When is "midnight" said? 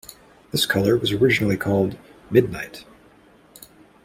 2.31-2.85